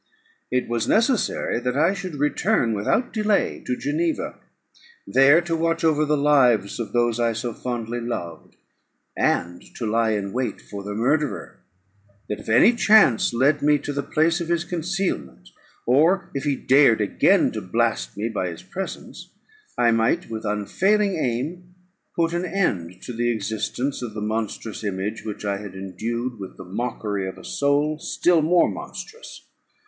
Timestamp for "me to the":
13.61-14.01